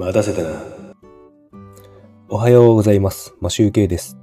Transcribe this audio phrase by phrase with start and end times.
[0.00, 0.48] 待たせたな。
[2.30, 3.34] おはようございます。
[3.38, 4.16] マシュウケイです。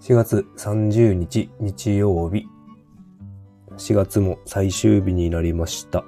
[0.00, 2.46] 4月30日日曜日。
[3.76, 6.02] 4月も最終日になりました。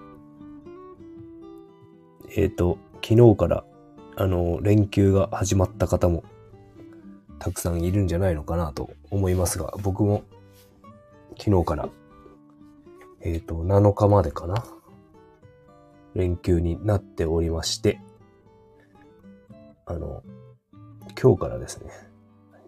[2.34, 3.64] えっ、と、昨日から、
[4.16, 6.24] あの、連休が始まった方も、
[7.38, 10.24] たくさんいるんじゃないのかなと思いますが、僕も、
[11.38, 11.90] 昨日から、
[13.20, 14.64] えっ、と、7日までかな。
[16.14, 18.00] 連休になっておりまして、
[19.86, 20.22] あの、
[21.20, 21.90] 今日からですね、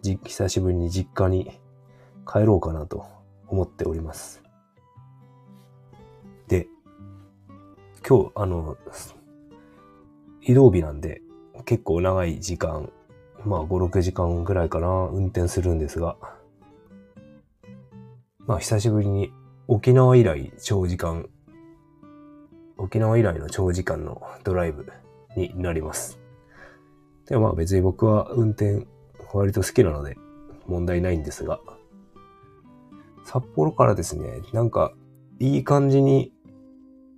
[0.01, 1.59] じ久しぶりに実家に
[2.31, 3.05] 帰ろうかなと
[3.47, 4.43] 思っております。
[6.47, 6.67] で、
[8.07, 8.77] 今日、あの、
[10.41, 11.21] 移動日なんで、
[11.65, 12.91] 結構長い時間、
[13.45, 16.17] まあ5、6時間ぐらいかな、運転するんですが、
[18.45, 19.31] まあ久しぶりに
[19.67, 21.29] 沖縄以来長時間
[22.77, 24.91] 沖縄以来の長時間のドライブ
[25.35, 26.19] になります。
[27.27, 28.87] でもまあ別に僕は運転
[29.33, 30.17] 割と好きなので
[30.67, 31.59] 問題ないんですが、
[33.25, 34.93] 札幌からですね、なんか
[35.39, 36.31] いい感じに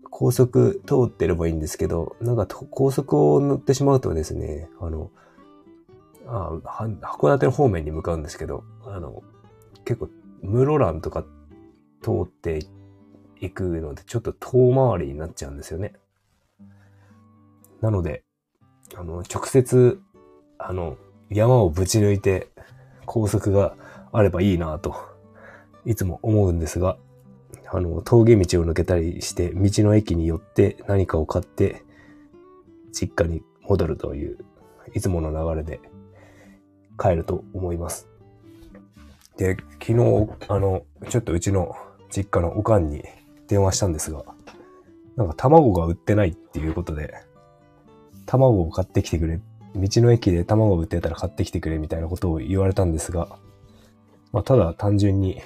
[0.10, 5.12] 高速通ってればいいんですけど、なんか高速を乗ってしまうとですね、あの、
[6.26, 6.98] あ函
[7.34, 9.24] 館の方面に向かうんですけど、あの、
[9.86, 10.10] 結構
[10.42, 11.24] 室蘭とか
[12.02, 12.60] 通って
[13.42, 15.94] 行くので、ちょっと遠回りになっちゃうんですよね。
[17.82, 18.24] なので、
[18.96, 20.02] あの、直接、
[20.58, 20.98] あの、
[21.30, 22.50] 山をぶち抜いて
[23.06, 23.76] 高速が
[24.12, 24.96] あればいいなと、
[25.86, 26.98] いつも思うんですが、
[27.72, 31.84] あの、峠道を抜けたりして、道の駅に寄って何かを買って、
[32.92, 34.38] 実家に戻るという、
[34.94, 35.80] いつもの流れで
[37.00, 38.10] 帰ると思います。
[39.38, 41.76] で、昨日、あの、ちょっとうちの
[42.10, 43.04] 実家のおかんに
[43.50, 44.24] 電話したんですが、
[45.18, 47.14] なんか卵が売ってないっていうことで、
[48.26, 49.42] 卵を買ってきてくれ、
[49.76, 53.28] 道の駅で卵を売ってたら買ってきてくれみたいなことを言われたんですが、
[54.32, 55.42] まあ、ただ単純に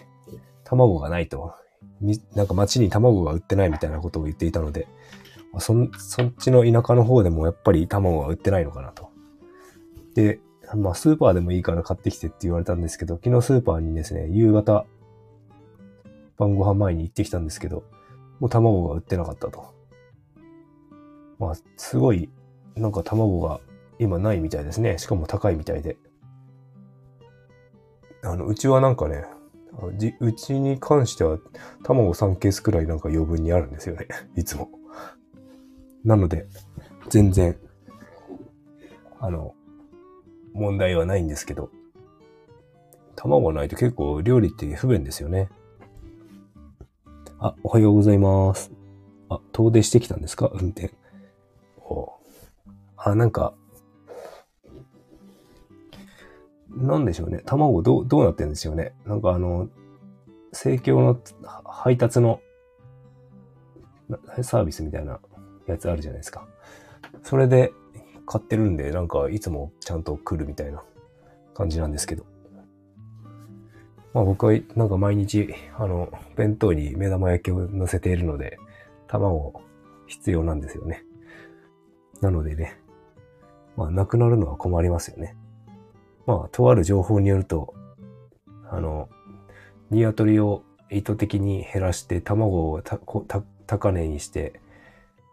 [0.63, 1.53] 卵がないと、
[2.35, 4.87] なんか街に卵が売ってないみたいなことを言っていたので、
[5.59, 9.11] そそっちの田舎の方でもやっぱり卵が売ってないのかなと。
[10.15, 10.39] で、
[10.75, 14.85] まあスーパーでもいいから買ってきてって言われたんですけど、昨日スーパーにですね、夕方、
[16.43, 17.83] 晩ご飯前に行ってきたんですけど、
[18.39, 19.73] もう卵が売ってなかったと。
[21.39, 22.29] まあ、すごい、
[22.75, 23.59] なんか卵が
[23.99, 24.97] 今ないみたいですね。
[24.97, 25.97] しかも高いみたいで。
[28.23, 29.25] あの、うちはなんかね、
[30.19, 31.39] うちに関しては
[31.83, 34.07] 卵3ケースくらいなんか余分にあるんですよね。
[34.35, 34.69] いつも。
[36.03, 36.47] なので、
[37.09, 37.57] 全然、
[39.19, 39.55] あの、
[40.53, 41.69] 問題はないんですけど、
[43.15, 45.49] 卵がないと結構料理って不便ですよね。
[47.45, 48.71] あ、おはようございます。
[49.27, 50.49] あ、遠出してきたんですか？
[50.53, 50.93] 運転。
[51.77, 52.13] お
[52.95, 53.53] あ、なんか、
[56.69, 57.41] なんでしょうね。
[57.45, 58.93] 卵どう、どうなってんですよね。
[59.05, 59.67] なんかあの、
[60.53, 62.39] 生協のは配達の
[64.07, 65.19] なサービスみたいな
[65.67, 66.47] やつあるじゃないですか。
[67.23, 67.73] それで
[68.25, 70.81] 買ってるんで、なんかいつもちゃんと来るみたいな
[71.53, 72.23] 感じなんですけど。
[74.13, 78.59] まあ僕はなんか毎日、あの、弁当に目玉焼きを乗せているので、
[79.07, 79.61] 卵
[80.07, 81.03] 必要なんですよね。
[82.21, 82.79] なのでね、
[83.75, 85.35] まあなくなるのは困りますよね。
[86.25, 87.73] まあ、とある情報によると、
[88.69, 89.09] あの、
[89.91, 92.81] 鶏を意図的に減らして卵を
[93.67, 94.61] 高値にして、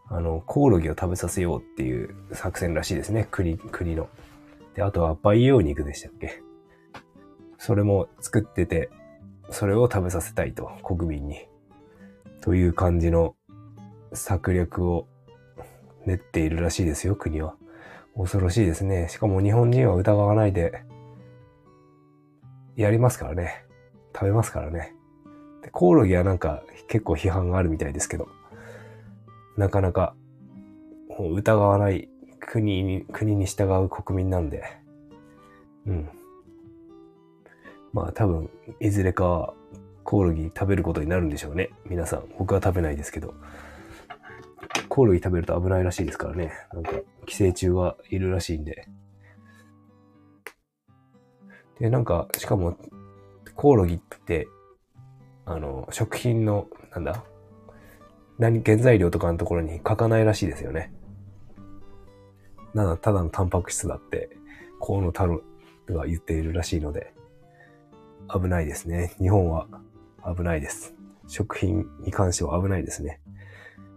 [0.09, 3.27] あの、コオロギを食べさせようっていう作戦らしいですね。
[3.31, 4.09] 国、国の。
[4.75, 6.41] で、あとは培養肉でしたっけ
[7.63, 8.89] それも作ってて、
[9.51, 11.45] それを食べさせたいと、国民に。
[12.41, 13.35] という感じの
[14.13, 15.07] 策略を
[16.07, 17.53] 練っているらしいですよ、国は。
[18.17, 19.09] 恐ろしいですね。
[19.09, 20.81] しかも日本人は疑わないで、
[22.75, 23.63] やりますからね。
[24.11, 24.95] 食べますからね。
[25.61, 28.27] でコオロギはなんか結構批判があるみたいですけど、
[29.55, 30.15] なかなか
[31.15, 32.09] 疑わない
[32.39, 34.63] 国に、国に従う国民なんで、
[35.85, 36.09] うん。
[37.93, 38.49] まあ多分、
[38.79, 39.53] いずれかは
[40.03, 41.69] コオロギ食べることになるんでしょうね。
[41.85, 42.23] 皆さん。
[42.37, 43.33] 僕は食べないですけど。
[44.89, 46.51] コオロギ食べると危ないらしいですからね。
[46.73, 46.91] なんか、
[47.25, 48.87] 寄生虫がいるらしいんで。
[51.79, 52.77] で、なんか、しかも、
[53.55, 54.47] コオロギって、
[55.45, 57.23] あの、食品の、なんだ
[58.37, 60.93] 何、原材料とかのところに書かないらしいですよね。
[62.73, 64.29] なのただのタンパク質だって、
[64.79, 65.41] 河野太郎
[65.89, 67.13] が言っているらしいので、
[68.33, 69.13] 危ないですね。
[69.19, 69.67] 日本は
[70.25, 70.95] 危ないです。
[71.27, 73.19] 食品に関しては危ないですね。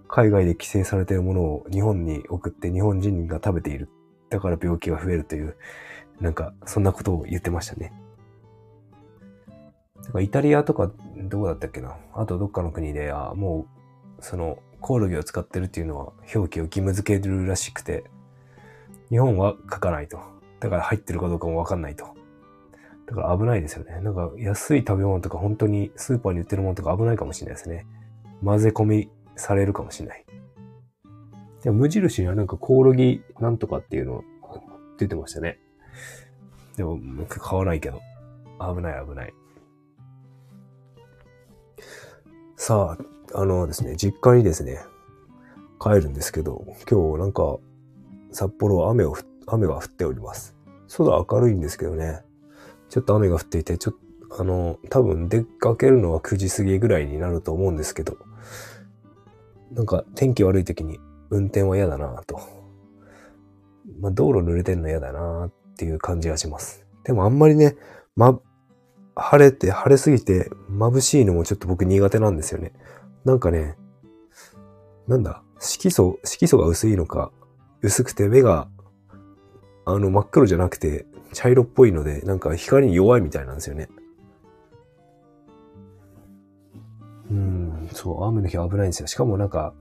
[0.08, 3.88] 海外で規制されているものを日本に送って日本人が食べている。
[4.31, 5.56] だから病気が増えるという、
[6.20, 7.92] なんか、そんなことを言ってましたね。
[10.04, 11.96] だからイタリアとか、どこだったっけな？
[12.14, 13.66] あとどっかの国で、あも
[14.20, 18.04] う、その、コオロギを使ってるっていうのは表記を義務付けるらしくて、
[19.08, 20.20] 日本は書かないと。
[20.60, 22.13] だから入ってるかどうかもわかんないと。
[23.06, 24.00] だから危ないですよね。
[24.00, 27.86] なんか安い食べ物とか本当にスーパーに売ってるものとか危ないかもしれないですね。
[28.44, 30.24] 混ぜ込みされるかもしれない。
[31.62, 34.24] で無印にはなんかコオロギなんとかっていうの
[34.98, 35.58] 出てましたね。
[36.76, 36.98] でも
[37.28, 38.00] 買わないけど。
[38.58, 39.34] 危ない危ない。
[42.56, 42.96] さ
[43.34, 44.80] あ、あのですね、実家にですね、
[45.80, 47.58] 帰るんですけど、今日なんか、
[48.30, 49.16] 札幌は雨を、
[49.46, 50.54] 雨が降っております。
[50.96, 52.22] 空明るいんですけどね、
[52.94, 53.94] ちょっと雨が降っていて、ちょっ
[54.29, 58.17] と、あの、多分出かけるのは9時過ぎぐらいになると思うんですけど、
[59.73, 62.38] なんか天気悪い時に運転は嫌だなと。
[63.99, 66.87] まあ、道路濡れてんの嫌だなっていう感じがします。
[67.02, 67.75] でもあんまりね、
[68.14, 68.38] ま、
[69.17, 72.75] 晴れて、晴れすぎて眩しいのもちょっと僕苦手なんですよね。
[73.25, 73.76] なんかね、
[75.08, 77.32] なんだ、色素、色素が薄いのか、
[77.82, 78.69] 薄くて目が、
[79.85, 83.88] あの、真っ黒じゃなくて、茶色っぽいので、なんか光に弱いみたいなんですよね。
[87.31, 89.06] うん、そう、雨の日は危ないんですよ。
[89.06, 89.75] しかもなんか、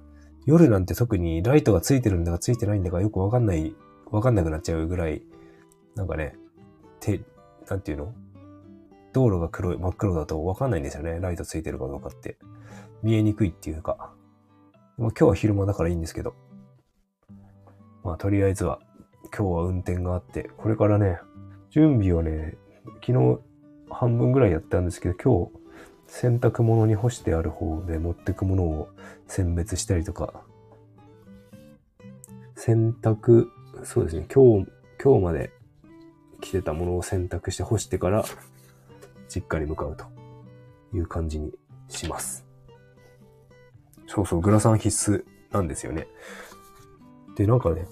[0.45, 3.75] 夜なんて特にライトがついてるんだかついてないんだかよくわかんない、
[4.11, 5.23] わかんなくなっちゃうぐらい、
[5.95, 6.35] なんかね、
[6.99, 7.21] て、
[7.69, 8.13] なんていうの？
[9.13, 11.19] 道路が黒い、真っ黒だとわかんないんですよね。
[11.21, 12.37] ライトついてるかどうかって。
[13.03, 14.13] 見えにくいっていうか。
[14.97, 16.33] まあ、今日は昼間だからいいんですけど。
[18.03, 18.79] まあとりあえずは
[19.35, 21.19] 今日は運転があって、これからね、
[21.73, 22.55] 準備はね、
[23.03, 23.39] 昨日
[23.89, 25.51] 半分ぐらいやったんですけど、今日
[26.05, 28.89] 洗濯物に干してある方で持ってくものを
[29.25, 30.43] 選別したりとか、
[32.55, 33.47] 洗濯、
[33.83, 34.69] そうですね、今日、
[35.03, 35.51] 今日まで
[36.41, 38.23] 着てたものを洗濯して干してから
[39.27, 40.05] 実家に向かうと
[40.95, 41.53] いう感じに
[41.87, 42.45] します。
[44.05, 46.05] そうそう、グラサン必須なんですよね。
[47.35, 47.87] で、なんかね、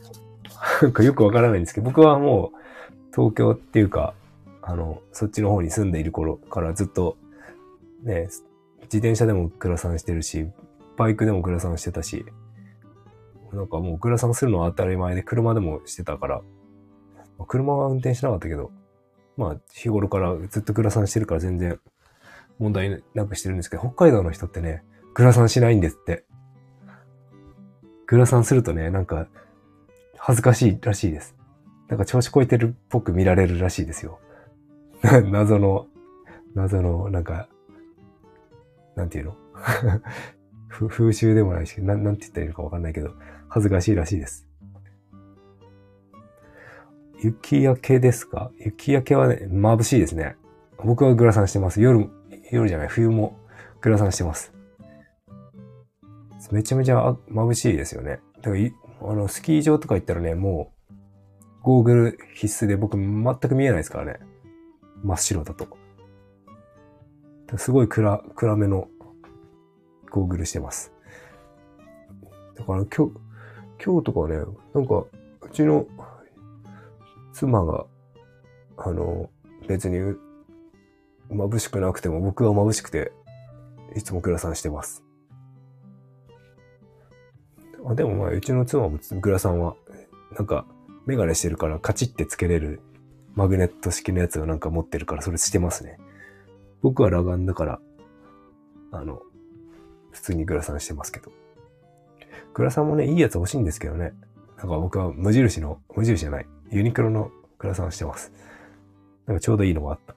[0.84, 2.61] なんかよくわからないんですけど、僕はもう
[3.14, 4.14] 東京っていうか、
[4.62, 7.18] あの、そっちの方に住んでいる頃からずっと、
[8.04, 8.28] ね、
[8.84, 10.48] 自転車でもグラサンしてるし、
[10.98, 12.26] バイクでもグラサンしてたし、
[13.54, 16.42] なんかもうグラサンするのは当たり前で車でもしてたから、
[17.48, 18.72] 車は運転しなかったけど、
[19.36, 21.80] まあ日頃からずっとグラサンしてるから全然
[22.60, 24.84] 問題なくしてるんですけど、北海道の人ってね、
[25.14, 26.24] グラサンしないんですって。
[28.06, 29.28] グラサンするとね、なんか
[30.18, 31.36] 恥ずかしいらしいです。
[31.92, 34.20] なんか調子こいてるっぽく見られるらしいですよ。
[35.30, 35.88] 謎の、
[36.56, 37.50] 謎の、なんか、
[38.96, 39.36] なんていうの？
[40.88, 43.12] 風習でもないし、なんなんて言ったらいいのかわかんないけど、
[43.50, 44.48] 恥ずかしいらしいです。
[47.22, 48.52] 雪焼けですか？
[48.58, 50.38] 雪焼けはね、眩しいですね。
[50.78, 51.82] 僕はグラサンしてます。
[51.82, 52.10] 夜、
[52.52, 53.38] 夜じゃない、冬も
[53.82, 54.54] グラサンしてます。
[56.54, 58.22] めちゃめちゃ眩しいですよね。
[58.42, 60.81] だからあの、スキー場とか行ったらね、もう、
[61.64, 64.20] ゴーグル必須で僕全く見えないですからね。
[65.04, 65.68] 真っ白だと。
[67.58, 68.88] すごい暗、暗めの
[70.10, 70.92] ゴーグルしてます。
[72.58, 73.14] だから今日、
[73.84, 74.38] 今日とかね、
[74.74, 75.06] なんか、
[75.42, 75.86] うちの
[77.34, 77.86] 妻が、
[78.78, 79.30] あの、
[79.68, 79.98] 別に
[81.30, 83.12] 眩しくなくても僕は眩しくて、
[83.96, 85.04] いつもグラサンしてます。
[87.86, 89.76] あでもまあ、うちの妻もグラサンは、
[90.38, 90.66] なんか、
[91.12, 92.80] メガネしてるからカチッてつけれる
[93.36, 95.98] マグネット式のやつをなんか持ってるからそれしてますね。
[96.82, 97.80] 僕は裸眼だから、
[98.94, 99.22] あの、
[100.12, 101.30] 普通にグラサンしてますけど。
[102.54, 104.14] グラサンもね、いいやつ欲しいんですけどね。
[104.58, 108.32] なんか僕は無印の、無印じゃない、ユニクロのグラサンしてます。
[109.28, 110.16] なんかちょうどいいのがあった。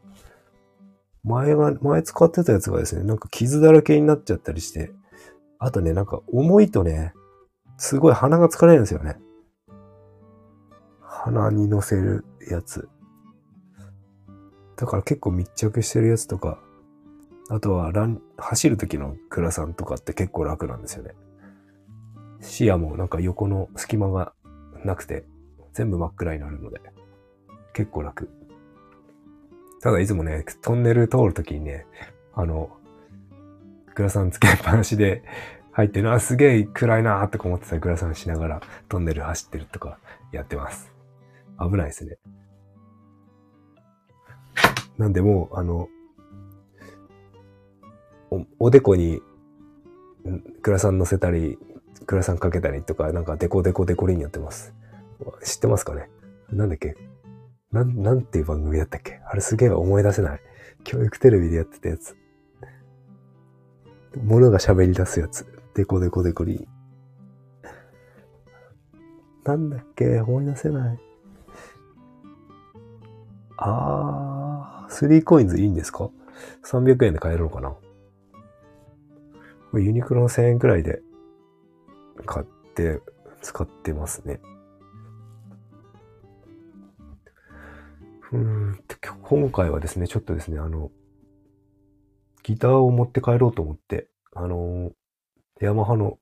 [1.25, 4.93] 前が、前使ってたやつがですね、なんか傷だらけになっちゃったりして、
[5.59, 7.15] あとね、なんか重いとね、
[7.79, 9.19] すごい鼻が疲れるんですよね。
[11.25, 12.87] 鼻に乗せるやつ。
[14.77, 16.59] だから結構密着してるやつとか、
[17.49, 21.13] あとはラン、走る時のクラさんとかって結構楽なんですよね。
[22.43, 24.35] 視野もなんか横の隙間が
[24.85, 25.25] なくて、
[25.73, 26.83] 全部真っ暗になるので、
[27.73, 28.29] 結構楽。
[29.81, 31.87] ただいつもね、トンネル通るときにね、
[32.35, 32.69] あの、
[33.95, 35.23] グラサンつけっぱなしで
[35.73, 39.97] 入ってるな、すげえ暗いなーって思ってたグラサンしながらトンネル走ってるとか
[40.31, 40.94] やってます。
[41.61, 42.19] 危ないですね。
[44.99, 45.89] なんでもう、あの、
[48.31, 49.23] お、おでこに
[50.63, 51.59] グラサン乗せたり、
[52.07, 54.75] クラさんかけたりとか、なんかデコデコデコリンやってます。
[55.43, 56.11] 知ってますかね？
[56.51, 56.97] なんだっけ？
[57.73, 59.21] なん、なんていう番組だったっけ？
[59.25, 60.41] あれすげえ思い出せない。
[60.85, 62.17] 教育テレビでやってたやつ。
[64.23, 65.47] 物が喋り出すやつ。
[65.75, 66.69] デコデコデコリン。
[69.45, 70.21] なんだっけ？
[70.21, 71.01] 思い出せない。
[73.57, 76.11] あー、スリーコインズいいんですか
[76.65, 77.71] ?300 円で買えるのかな？
[79.71, 81.03] これユニクロの1000円くらいで
[82.27, 83.01] 買って
[83.43, 84.41] 使ってますね。
[88.33, 88.79] うん、
[89.23, 90.91] 今回はですね、ちょっとですね、あの、
[92.43, 94.91] ギターを持って帰ろうと思って、あの、
[95.61, 96.19] ヤマハの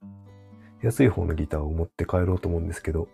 [0.83, 3.09] 安い方のギターを持って帰ろうと思うんですけど、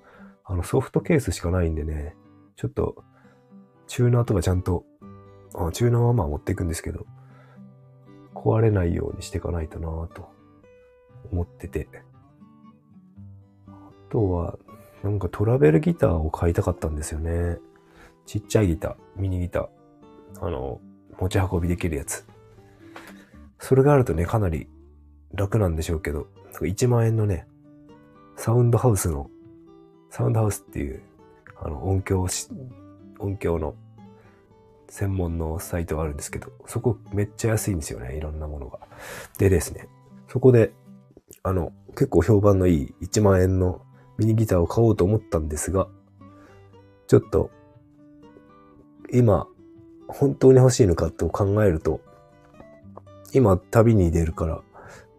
[0.44, 2.16] あのソフトケースしかないんでね、
[2.56, 3.04] ちょっと、
[3.88, 4.84] チューナーとかちゃんと、
[5.54, 7.06] あチューナーはまあ持っていくんですけど、
[8.34, 10.28] 壊れないようにしていかないとなぁと
[11.32, 11.88] 思ってて。
[13.66, 13.72] あ
[14.10, 14.58] とは、
[15.02, 17.58] なんかトラベルギターを買いたかったんですよね。
[18.26, 20.46] ちっちゃいギター、ミニギター。
[20.46, 20.80] あの、
[21.18, 22.24] 持ち運びできるやつ。
[23.58, 24.68] それがあるとね、かなり
[25.32, 26.28] 楽なんでしょうけど、
[26.58, 27.46] か1万円のね、
[28.36, 29.30] サウンドハウスの、
[30.10, 31.02] サウンドハウスっていう、
[31.56, 32.26] あの、音響、
[33.18, 33.74] 音響の
[34.88, 38.80] 専門のサイトがあるんですけど、そこめっちゃ安いんですよね、いろんなものが。
[39.38, 39.88] でですね、
[40.28, 40.72] そこで、
[41.42, 43.82] あの、結構評判のいい1万円の
[44.16, 45.88] ミニギターを買おうと思ったんですが、
[47.06, 47.50] ちょっと、
[49.12, 49.46] 今、
[50.08, 52.00] 本当に欲しいのかと考えると、
[53.34, 54.62] 今旅に出るから、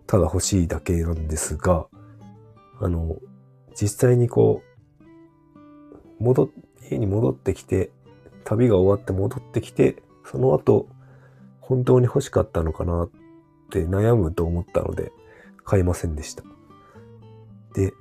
[0.07, 1.87] ただ欲しいだけなんですが、
[2.81, 3.17] あの、
[3.79, 4.63] 実際にこ
[6.19, 6.49] う、戻っ、
[6.89, 7.91] 家に戻ってきて、
[8.43, 10.87] 旅が終わって戻ってきて、その後、
[11.59, 13.09] 本当に欲しかったのかなっ
[13.71, 15.11] て悩むと思ったので、
[15.63, 16.43] 買いませんでした。
[17.75, 17.93] で、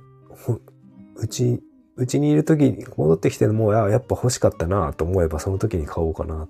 [1.16, 1.62] うち、
[1.96, 6.48] うちにいる時に戻ってきても、ややっぱ欲しかったなと思えばその時に買おうかな、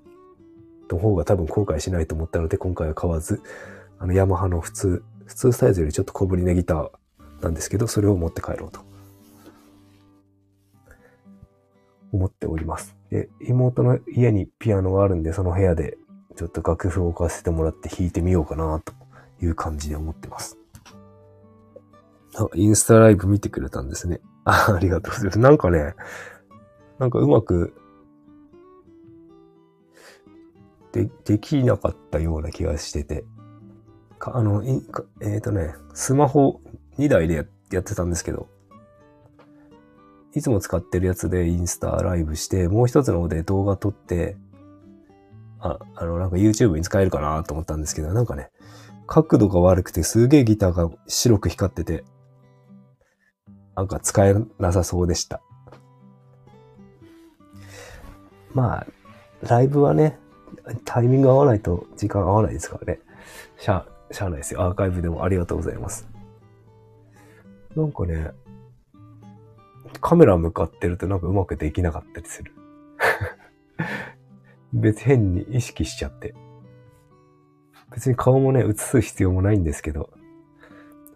[0.90, 3.42] の方が多分後悔しないと思ったので、今回は買わず、
[3.98, 6.90] あの、ヤマハの普通、普通サイズよりちょっと小ぶりなギター
[7.42, 8.87] なんですけど、それを持って帰ろうと。
[12.12, 12.96] 思っております。
[13.10, 15.98] で、妹の家にピアノがあるんで、その部屋で
[16.36, 18.92] ちょっと楽譜を置かせてもらって弾いてみようかな、と
[19.42, 20.58] いう感じで思ってます。
[22.36, 24.20] あ、インスタライブ見てくれたんですね。
[24.44, 25.38] あありがとうございます。
[25.38, 25.94] なんかね、
[26.98, 27.74] なんかうまく、
[30.92, 33.24] で、できなかったような気がしてて、
[34.18, 36.60] かあの、いかえっ、とね、スマホ
[36.98, 38.48] 2台でやってたんですけど、
[40.34, 44.36] いつも使ってるやつでインスタライブして、もう一つの方で動画撮って、
[45.60, 48.50] あ、あの、なんか YouTube に使えるかなと思ったんですけど、なんかね、
[49.06, 52.04] 角度が悪くてすげえギターが白く光ってて、
[53.74, 55.40] なんか使えなさそうでした。
[58.52, 58.86] まあ、
[59.42, 60.18] ライブはね、
[60.84, 63.00] タイミング合わないと時間合わないですからね。
[63.56, 64.62] しゃ、しゃあないですよ。
[64.62, 66.06] アーカイブでもありがとうございます。
[67.76, 68.30] なんかね、
[70.00, 72.52] カメラ向かってるとなんかうまくできなかったりする。
[74.72, 76.34] 別変に意識しちゃって。
[77.92, 80.10] 別に顔もね、映す必要もないんですけど。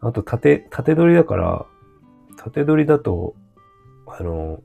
[0.00, 1.66] あと、縦、縦撮りだから、
[2.36, 3.34] 縦撮りだと、
[4.06, 4.62] あの、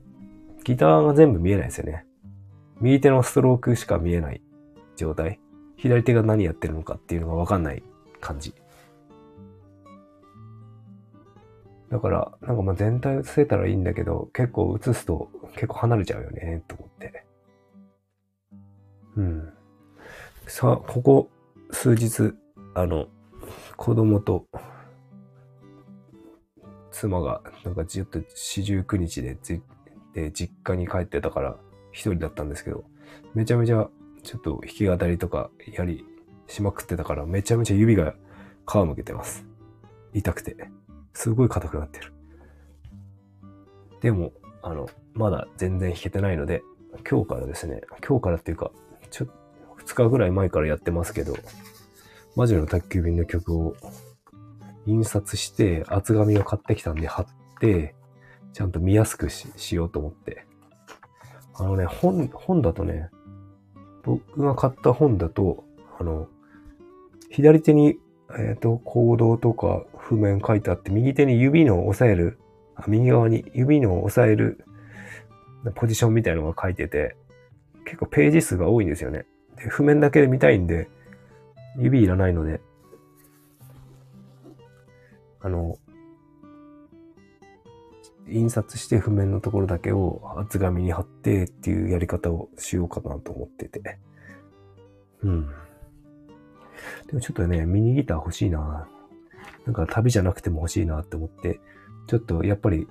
[0.64, 2.06] ギターが全部見えないですよね。
[2.80, 4.42] 右手のストロークしか見えない
[4.96, 5.40] 状態。
[5.76, 7.82] 左手が何やってるのかっていうのがわかんない
[8.20, 8.54] 感じ。
[11.90, 17.24] だから、なんかまあ全体映せたらいいんだけど、結構映すと結構離れちゃうよね、と思って。
[19.16, 19.52] うん。
[20.46, 21.30] さあ、ここ
[21.70, 22.34] 数日、
[22.74, 23.08] あの、
[23.76, 24.46] 子供と
[26.90, 29.36] 妻が、なんかちょっと四十九日で
[30.14, 31.56] で実家に帰ってたから
[31.92, 32.84] 一人だったんですけど、
[33.34, 33.88] めちゃめちゃ
[34.22, 36.04] ちょっと弾き語りとかやり
[36.46, 38.14] しまくってたから、めちゃめちゃ指が
[38.66, 39.46] 皮むけてます。
[40.12, 40.56] 痛くて。
[41.14, 42.12] すごい硬くなってる。
[44.00, 46.62] でも、あの、まだ全然弾けてないので、
[47.08, 48.70] 今日からですね、今日からっていうか、
[49.10, 49.26] ちょ、
[49.78, 51.34] 2日ぐらい前からやってますけど、
[52.36, 53.74] 魔女の宅急便の曲を
[54.86, 57.26] 印刷して、厚紙を買ってきたんで貼っ
[57.60, 57.94] て、
[58.52, 60.46] ちゃんと見やすくししようと思って。
[61.54, 63.10] あのね、本、本だとね、
[64.04, 65.64] 僕が買った本だと、
[65.98, 66.28] あの、
[67.30, 67.98] 左手に、
[68.36, 72.38] えっ、と、コードとか譜面書いてあって、右手に指の押さえる、
[72.76, 74.64] あ右側に指の押さえる
[75.74, 77.16] ポジションみたいなのが書いてて、
[77.84, 79.24] 結構ページ数が多いんですよね。
[79.56, 80.88] で、譜面だけで見たいんで、
[81.78, 82.60] 指いらないので、
[85.40, 85.78] あの、
[88.28, 93.98] 印刷して譜面のところだけを厚紙に貼ってっていうやり方をしようかなと思ってて。
[95.22, 95.48] うん。
[97.08, 98.88] でもちょっとね、ミニギター欲しいな。
[99.66, 101.60] なんか旅じゃなくても欲しいなって思って、
[102.06, 102.86] ちょっとやっぱり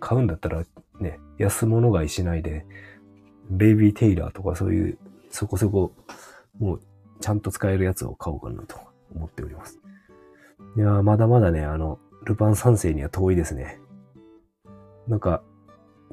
[0.00, 0.64] 買うんだったら
[1.00, 2.64] ね、安物買いしないで、
[3.50, 4.98] ベイビーテイラーとかそういう
[5.30, 5.92] そこそこ
[6.58, 6.80] もう
[7.20, 8.76] ちゃんと使えるやつを買おうかなと
[9.14, 9.78] 思っております。
[10.76, 13.80] いやまだまだね、あの、ルパン三世には遠いですね。
[15.06, 15.42] なんか、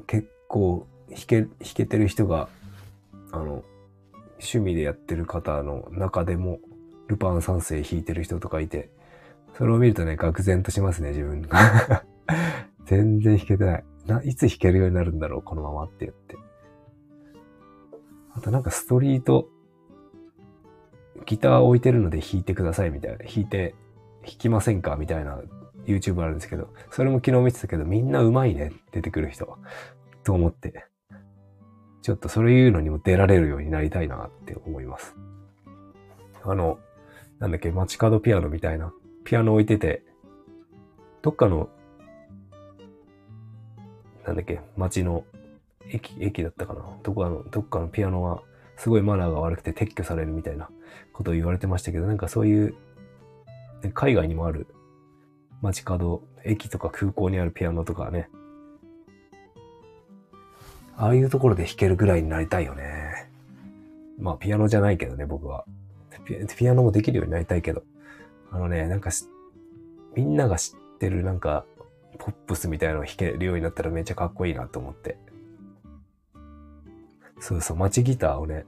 [0.06, 2.48] 結構弾け、弾けてる人が、
[3.32, 3.64] あの、
[4.38, 6.58] 趣味でやってる方の中でも、
[7.08, 8.90] ルパン三世弾いてる人とかいて、
[9.56, 12.04] それを見るとね、愕然としますね、自分が。
[12.84, 13.84] 全然弾けてない。
[14.06, 16.36] な、いつ弾けるようになるんだろう、このままって言って。
[18.34, 19.48] あとなんかストリート、
[21.24, 23.18] ギター置いてるので弾いてくださいみたいな。
[23.18, 23.74] 弾いて、
[24.22, 25.40] 弾きませんかみたいな
[25.86, 29.58] YouTube あるんですけど、それも昨日見てたけど、みんな上手いね、出てくる人。
[30.22, 30.86] と思って。
[32.02, 35.16] ちょっとそういうのにも出られるようになりたいなって思います。
[36.44, 36.78] あの、
[37.38, 38.92] なんだっけ、街角ピアノみたいな、
[39.24, 40.02] ピアノ置いてて、
[41.22, 41.68] どっかの、
[44.24, 45.24] なんだっけ、街の
[45.90, 46.80] 駅、駅だったかな。
[47.02, 48.42] どこかの、どっかのピアノは、
[48.76, 50.68] すごいマナーが悪くて撤去されるみたいな
[51.12, 52.74] ことを言われてましたけど、なんかそういう、
[53.94, 54.66] 海外にもある
[55.62, 58.28] 街角、駅とか空港にあるピアノとかね。
[60.96, 63.30] ああいうところで弾けるぐらいになりたいよね。
[64.18, 65.66] まあ、ピアノじゃないけどね、僕は。
[66.20, 67.82] ピアノもできるようになりたいけど。
[68.50, 69.10] あのね、なんか
[70.14, 71.64] みんなが知ってるなんか、
[72.18, 75.18] ポップスみたいなのを弾けるようになったらめっちゃかっこいいなと思って。
[77.38, 78.64] そうそう、街ギターをね、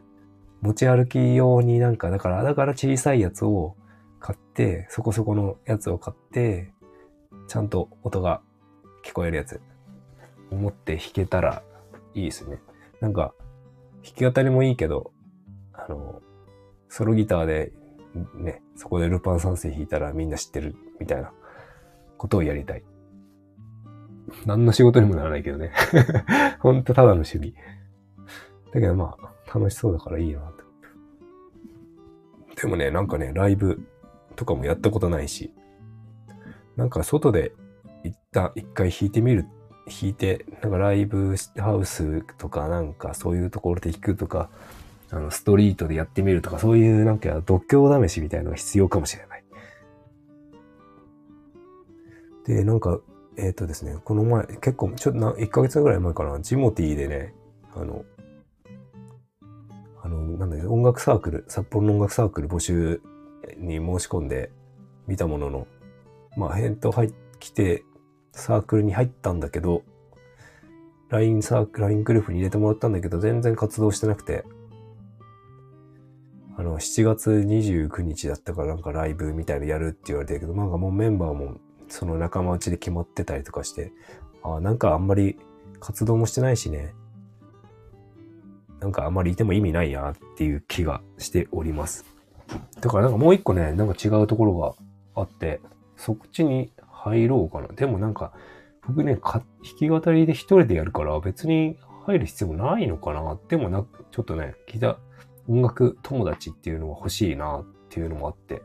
[0.61, 3.77] 持ち歩き用になんか、だから、だから小さいやつを
[4.21, 6.73] 買って、そこそこのやつを買って、
[7.47, 8.43] ちゃんと音が
[9.05, 9.61] 聞こえるやつ、
[10.51, 11.63] 思って弾けたら
[12.15, 12.61] いいですね。
[13.01, 13.33] なんか、
[14.05, 15.13] 弾き語りもいいけど、
[15.73, 16.21] あの、
[16.89, 17.73] ソロギターで、
[18.35, 21.33] ね、そこでルパン三世弾いたらみんな知ってるみたいな
[22.17, 22.83] ことをやりたい。
[24.45, 25.73] 何の仕事にもならないけどね。
[26.61, 27.55] ほんとただの趣味。
[28.73, 30.53] だけどまあ、楽しそうだからいいなと。
[32.61, 33.81] でもね、なんかね、ライブ
[34.37, 35.55] とかもやったことないし、
[36.77, 37.53] なんか外で
[38.05, 39.47] 一旦一回弾いてみる、
[39.87, 44.51] 弾いて、なんかライブハウスとかなんかそういうところで弾くとか、
[45.11, 49.45] あの、ストリートでやってみるとか、そういうなんか度胸試しみたいなのが必要かもしれない。
[52.47, 52.99] で、なんか、
[53.37, 57.35] えっ、ー、とですね、この前、結構、ちょっと、1ヶ月ぐらい前かな、ジモティーでね、
[57.75, 58.05] あの、
[60.03, 63.03] あの、なんだっけ、音楽サークル、札幌の音楽サークル募集
[63.59, 64.51] に申し込んで
[65.07, 65.67] 見たものの、
[66.37, 67.85] まあ、返答入ってきて、
[68.33, 69.83] サークルに入ったんだけど、
[71.11, 74.45] LINE サークル、LINE グループに入れてもらったんだけど、全然活動してなくて、
[76.59, 83.93] あの、7月29日だったからなんかライブみたいのやるって言われてるけど、なんかもうメンバーもその仲間内で決まってたりとかして、
[84.43, 85.39] あなんかあんまり
[85.79, 86.95] 活動もしてないしね、
[88.81, 92.05] なんかあんまりいても意味ないなっていう気がしております。
[92.81, 94.75] だからなんかもう一個ね、なんか違うところが
[95.15, 95.61] あって、
[95.97, 97.69] そっちに入ろうかな。
[97.69, 98.33] でもなんか、
[98.85, 99.45] 僕ね、弾
[99.79, 103.39] き語りで一人でやるから別に入る必要もないのかな。
[103.49, 104.99] でもな、ちょっとね、ギタ
[105.49, 108.63] 音楽友達っていうのが欲しいなっていうのもあって、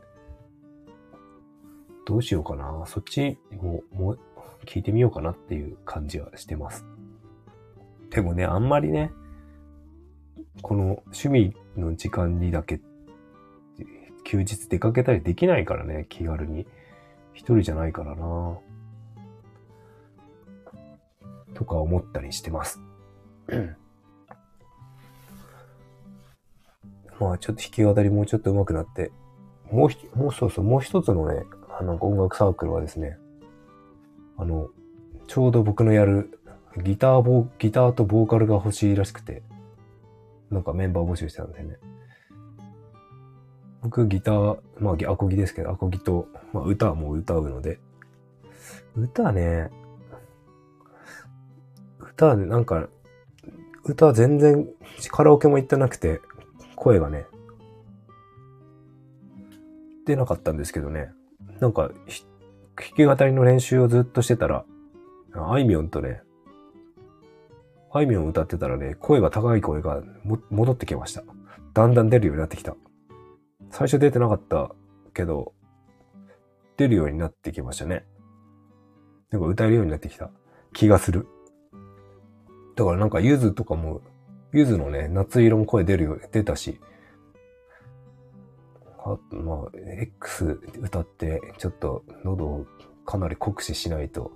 [2.06, 2.84] どうしようかな。
[2.86, 4.18] そっちをもう
[4.66, 6.84] 聞いてみようかなっていう感じはしてます。
[8.10, 9.10] でもね、あんまりね、
[10.62, 12.80] この趣味の時間にだけ
[14.24, 16.66] 休日出かけたりできないからね、気軽に。
[17.34, 18.58] 一人じゃないからな
[21.54, 22.80] とか思ったりしてます。
[27.20, 29.12] まあちょっと弾き語りもうちょっと上手くなって、
[29.70, 31.44] もうひ、もうそうそう、もう一つのね、
[31.78, 33.18] あの音楽サークルはですね、
[34.36, 34.68] あの、
[35.26, 36.38] ちょうど僕のやる
[36.82, 39.42] ギターボ、ギターとボーカルが欲しいらしくて、
[40.50, 41.78] なんかメンバー募集してたんだよね。
[43.82, 47.78] 僕ギター、まあアコギですけど、アコギと、まあ歌も歌うので、
[48.96, 49.70] 歌ね、
[52.00, 52.88] 歌ね、なんか、
[53.84, 54.68] 歌全然
[55.10, 56.20] カラオケも行ってなくて、
[56.76, 57.26] 声がね、
[60.06, 61.10] 出なかったんですけどね、
[61.60, 61.90] なんか、
[62.76, 64.64] 弾き語りの練習をずっとしてたら、
[65.34, 66.22] あいみょんとね、
[67.92, 70.02] あいみょん歌ってたらね、声が高い声が
[70.50, 71.22] 戻ってきました。
[71.72, 72.76] だんだん出るようになってきた。
[73.70, 74.70] 最初出てなかった
[75.14, 75.52] けど、
[76.76, 78.04] 出るようになってきましたね。
[79.30, 80.30] なんか歌えるようになってきた。
[80.72, 81.26] 気がする。
[82.76, 84.00] だからなんかゆずとかも、
[84.54, 86.78] ゆずのね、夏色も声出るよ、出たし、
[89.04, 89.68] あまあ、
[90.00, 92.66] X 歌って、ちょっと喉を
[93.04, 94.30] かなり酷使しないと、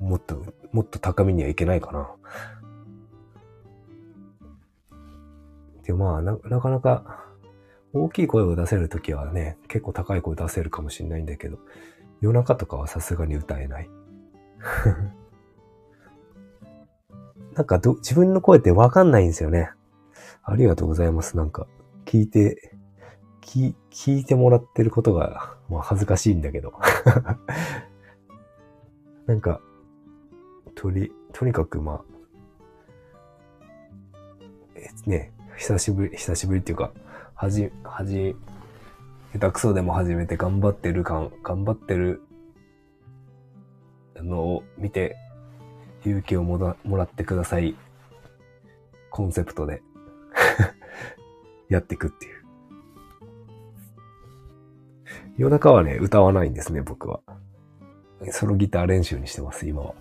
[0.00, 2.10] もっと、もっと高みにはいけないかな。
[5.84, 7.24] で、まあな、なかなか、
[7.92, 11.60] 大きい声を出せるときはね、結構高い声出せるかもしれないんだけど、
[12.20, 13.90] 夜中とかはさすがに歌えない。
[17.54, 19.70] なんかど、自分の声ってわかんないんですよね。
[20.42, 21.36] ありがとうございます。
[21.36, 21.66] なんか、
[22.04, 22.74] 聞いて、
[23.40, 26.72] 聞、聞いてもらってることが、まあ恥ずかしいんだけど。
[29.26, 29.60] なんか、
[30.74, 32.04] とり、とにかくまあ、
[34.74, 36.92] えね、久しぶり、久しぶりっていうか、
[37.34, 38.36] はじ、はじ、
[39.32, 42.22] 下手くそでも始めて頑張ってる感、頑張ってる
[44.16, 45.16] のを見て、
[46.04, 47.76] 勇気をもらもらってください。
[49.10, 49.82] コンセプトで
[51.68, 52.40] やっていくっていう。
[55.36, 57.20] 夜中はね、歌わないんですね、僕は。
[58.30, 59.94] ソロギター練習にしてます、今は。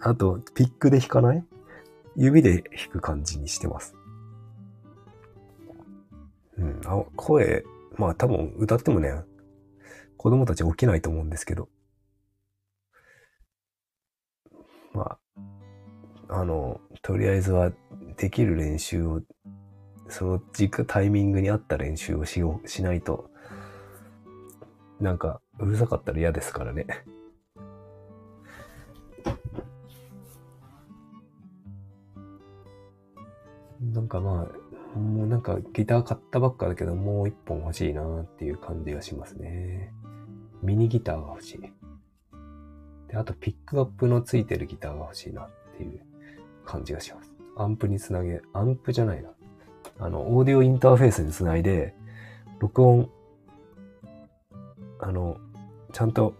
[0.00, 1.44] あと、ピックで弾かない？
[2.16, 3.94] 指で弾く感じにしてます。
[6.58, 7.64] うん、あ声、
[7.96, 9.12] まあ多分歌ってもね、
[10.16, 11.68] 子供たち起きないと思うんですけど、
[14.96, 15.18] ま
[16.28, 17.70] あ、あの、とりあえずは
[18.16, 19.20] できる練習を、
[20.08, 23.30] その時間、タイミングに合った練習をしよう、しないと、
[25.00, 26.86] なんか、うるさかったら嫌ですからね。
[33.92, 34.48] なんかま
[34.94, 39.92] あ、もうなんかギター買ったばっかだけど、もう一本欲しいなっていう感じがしますね。
[40.62, 41.75] ミニギターが欲しい。
[43.08, 46.00] で、あとピックアップのついてるギターが欲しいなっていう
[46.64, 47.32] 感じがします。
[47.56, 49.30] アンプにつなげ、アンプじゃないな。
[49.98, 51.94] あの、オーディオインターフェースにつないで、
[52.58, 53.10] 録音、
[54.98, 55.38] あの、
[55.92, 56.34] ちゃんと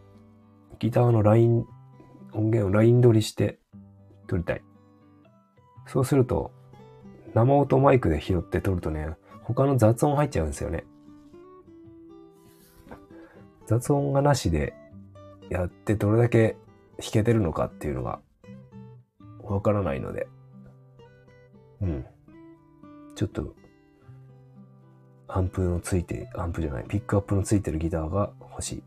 [0.78, 1.66] ギターのライン、
[2.32, 3.58] 音源をライン取りして
[4.26, 4.62] 撮りたい。
[5.86, 6.52] そうすると、
[7.34, 10.84] 生音マイクで拾って撮るとね、他の雑音入っちゃうんですよね。
[13.66, 14.74] 雑音がなしで
[15.50, 16.56] やってどれだけ
[16.98, 18.20] 弾けてるのかっていうのが
[19.42, 20.28] わからないので、
[21.80, 22.06] うん。
[23.14, 23.54] ちょっと、
[25.28, 28.82] アンプのついて、アンプじゃない、ピックアップのついてるギターが欲しい。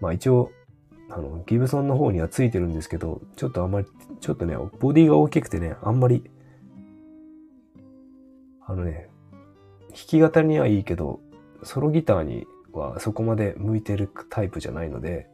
[0.00, 0.50] まあ一応、
[1.08, 3.86] あの、ギブソンの方にはついてるんですけど、ちょっとあんまり、
[4.20, 6.28] ちょっとね、ボディが大きくてね、あんまり、
[8.66, 9.08] あのね、
[9.90, 11.20] 弾き語りにはいいけど、
[11.62, 15.28] ソロギターにはそこまで向いてるタイプじゃないので、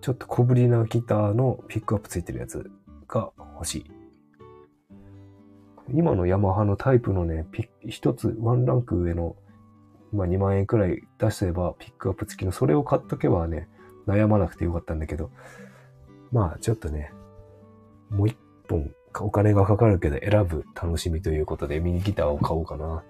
[0.00, 2.70] ちょっと小ぶりなギターのピックアップついてるやつ
[3.08, 3.90] が欲しい。
[5.94, 7.46] 今のヤマハのタイプのね、
[7.86, 9.36] 一つ、ワンランク上の、
[10.12, 13.68] まあ2万円くらい出せばピックアップ付きの、それを買っとけばね、
[14.06, 15.30] 悩まなくてよかったんだけど、
[16.32, 17.12] まあちょっとね、
[18.10, 18.36] もう一
[18.68, 23.04] 本お金がかかるけど選ぶ楽しみということでミニギターを買おうかな。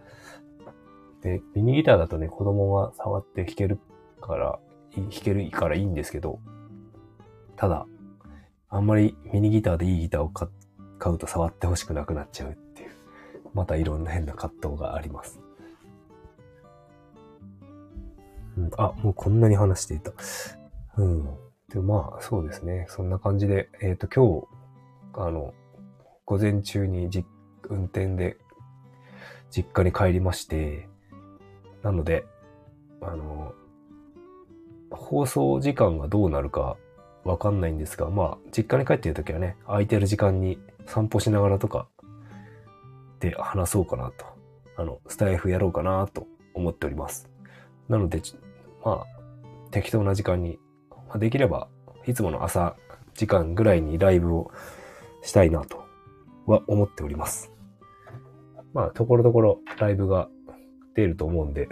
[1.23, 3.79] で、ミニギターだとね、子供が触って弾ける
[4.21, 4.59] から、
[4.95, 6.41] 弾けるからいいんですけど、
[7.57, 7.87] ただ、
[8.69, 10.49] あんまりミニギターでいいギターを買
[11.13, 12.91] うと触ってほしくなくなっちゃうっていう、
[13.55, 15.41] またいろんな変な葛藤があります。
[18.57, 20.13] うん、あ、もうこんなに話していた。
[20.97, 21.25] うん。
[21.69, 22.87] で、まあ、そうですね。
[22.89, 25.53] そんな感じで、えっ、ー、と、今日、あの、
[26.25, 27.25] 午前中にじ
[27.69, 28.37] 運転で
[29.51, 30.89] 実家に帰りまして、
[31.83, 32.27] なので、
[33.01, 33.53] あの、
[34.91, 36.77] 放送時間がどうなるか
[37.27, 41.89] わかんないんですが、まあ、実家に帰っている時はね、空いてる時間に散歩しながらとか
[43.19, 44.25] で話そうかなと。
[44.77, 47.29] あの、スタイフやろうかなと思っております。
[47.89, 48.23] なので、
[48.85, 50.59] まあ、適当な時間に、
[51.09, 51.69] まあ、できれば、
[52.07, 52.77] いつもの朝
[53.15, 54.53] 時間ぐらいにライブを
[55.23, 55.85] したいなと
[56.47, 57.51] は思っております。
[58.73, 60.29] まあ、ところどころライブが
[60.95, 61.69] 出ると思うんで、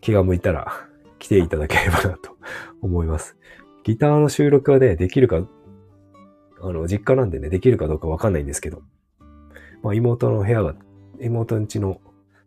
[0.00, 0.72] 気が向いたら
[1.18, 2.36] 来ていただければなと
[2.82, 3.36] 思います。
[3.86, 5.46] ギターの収録はね、できるか、
[6.60, 8.82] あの、実家なんでね、できるかどうかわかんないんですけど、
[9.80, 10.74] まあ、妹の部屋が、
[11.20, 12.00] 妹ん家の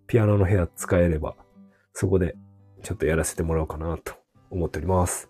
[0.06, 1.38] ピアノの部屋使えれば、
[1.93, 2.36] そこで
[2.84, 4.15] ちょっとやらせてもらおうかなと
[4.49, 5.30] 思っております。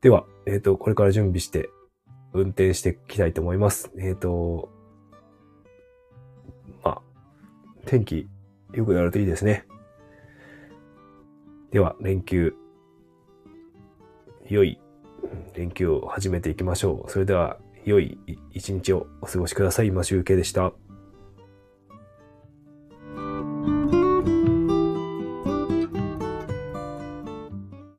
[0.00, 1.68] では、えっ、ー、と、これから準備して
[2.32, 3.92] 運転していきたいと思います。
[3.98, 4.70] えっ、ー、と、
[6.82, 7.02] まあ、
[7.84, 8.26] 天気
[8.72, 9.66] 良くなるといいですね。
[11.72, 12.54] では、連休、
[14.48, 14.78] 良い
[15.54, 17.10] 連休を始めていきましょう。
[17.10, 18.18] それでは、良い
[18.52, 19.88] 一日をお過ごしください。
[19.88, 20.72] 今集計でした。